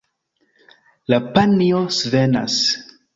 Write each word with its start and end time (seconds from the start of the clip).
La 1.13 1.19
panjo 1.35 1.83
svenas. 1.99 2.57